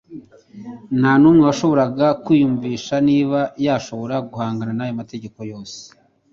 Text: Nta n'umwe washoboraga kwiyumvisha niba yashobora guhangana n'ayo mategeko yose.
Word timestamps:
Nta 0.99 1.11
n'umwe 1.19 1.43
washoboraga 1.49 2.07
kwiyumvisha 2.23 2.95
niba 3.07 3.39
yashobora 3.65 4.15
guhangana 4.31 4.71
n'ayo 4.75 4.93
mategeko 5.01 5.37
yose. 5.51 5.79